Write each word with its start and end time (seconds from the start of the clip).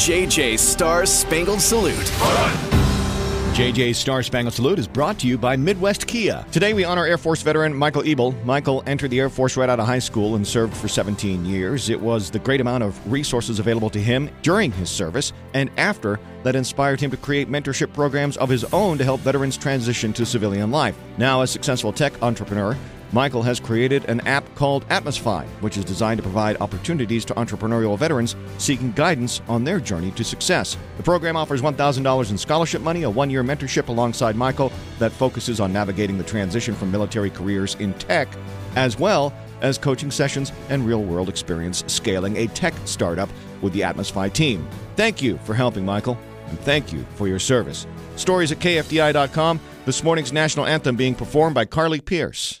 JJ 0.00 0.58
Star 0.58 1.04
Spangled 1.04 1.60
Salute. 1.60 1.94
JJ's 3.52 3.98
Star 3.98 4.22
Spangled 4.22 4.54
Salute 4.54 4.78
is 4.78 4.88
brought 4.88 5.18
to 5.18 5.26
you 5.26 5.36
by 5.36 5.56
Midwest 5.56 6.06
Kia. 6.06 6.42
Today 6.50 6.72
we 6.72 6.84
honor 6.84 7.04
Air 7.04 7.18
Force 7.18 7.42
veteran 7.42 7.76
Michael 7.76 8.02
Ebel. 8.08 8.32
Michael 8.46 8.82
entered 8.86 9.10
the 9.10 9.20
Air 9.20 9.28
Force 9.28 9.58
right 9.58 9.68
out 9.68 9.78
of 9.78 9.84
high 9.84 9.98
school 9.98 10.36
and 10.36 10.46
served 10.46 10.74
for 10.74 10.88
17 10.88 11.44
years. 11.44 11.90
It 11.90 12.00
was 12.00 12.30
the 12.30 12.38
great 12.38 12.62
amount 12.62 12.82
of 12.82 13.12
resources 13.12 13.58
available 13.58 13.90
to 13.90 14.00
him 14.00 14.30
during 14.40 14.72
his 14.72 14.88
service 14.88 15.34
and 15.52 15.70
after 15.76 16.18
that 16.44 16.56
inspired 16.56 16.98
him 16.98 17.10
to 17.10 17.18
create 17.18 17.50
mentorship 17.50 17.92
programs 17.92 18.38
of 18.38 18.48
his 18.48 18.64
own 18.72 18.96
to 18.96 19.04
help 19.04 19.20
veterans 19.20 19.58
transition 19.58 20.14
to 20.14 20.24
civilian 20.24 20.70
life. 20.70 20.96
Now, 21.18 21.42
a 21.42 21.46
successful 21.46 21.92
tech 21.92 22.22
entrepreneur, 22.22 22.74
Michael 23.12 23.42
has 23.42 23.58
created 23.58 24.04
an 24.04 24.20
app 24.20 24.54
called 24.54 24.86
Atmosfy, 24.88 25.44
which 25.60 25.76
is 25.76 25.84
designed 25.84 26.18
to 26.18 26.22
provide 26.22 26.56
opportunities 26.60 27.24
to 27.24 27.34
entrepreneurial 27.34 27.98
veterans 27.98 28.36
seeking 28.58 28.92
guidance 28.92 29.40
on 29.48 29.64
their 29.64 29.80
journey 29.80 30.12
to 30.12 30.22
success. 30.22 30.76
The 30.96 31.02
program 31.02 31.36
offers 31.36 31.60
$1,000 31.60 32.30
in 32.30 32.38
scholarship 32.38 32.82
money, 32.82 33.02
a 33.02 33.10
one 33.10 33.30
year 33.30 33.42
mentorship 33.42 33.88
alongside 33.88 34.36
Michael 34.36 34.72
that 34.98 35.12
focuses 35.12 35.60
on 35.60 35.72
navigating 35.72 36.18
the 36.18 36.24
transition 36.24 36.74
from 36.74 36.92
military 36.92 37.30
careers 37.30 37.74
in 37.76 37.94
tech, 37.94 38.28
as 38.76 38.98
well 38.98 39.32
as 39.60 39.76
coaching 39.76 40.10
sessions 40.10 40.52
and 40.68 40.86
real 40.86 41.02
world 41.02 41.28
experience 41.28 41.84
scaling 41.86 42.36
a 42.36 42.46
tech 42.48 42.74
startup 42.84 43.28
with 43.60 43.72
the 43.72 43.80
Atmosfy 43.80 44.32
team. 44.32 44.66
Thank 44.96 45.20
you 45.20 45.38
for 45.38 45.54
helping, 45.54 45.84
Michael, 45.84 46.16
and 46.48 46.58
thank 46.60 46.92
you 46.92 47.04
for 47.14 47.28
your 47.28 47.38
service. 47.38 47.86
Stories 48.16 48.52
at 48.52 48.58
KFDI.com. 48.58 49.60
This 49.84 50.02
morning's 50.02 50.32
national 50.32 50.66
anthem 50.66 50.96
being 50.96 51.14
performed 51.14 51.54
by 51.54 51.64
Carly 51.64 52.00
Pearce. 52.00 52.58